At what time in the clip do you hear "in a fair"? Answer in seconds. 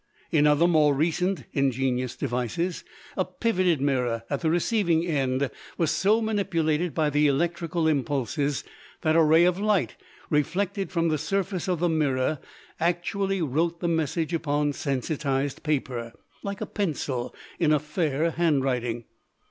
17.59-18.31